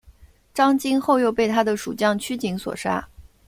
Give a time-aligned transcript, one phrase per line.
[0.51, 3.07] 张津后又被他的属将区景所杀。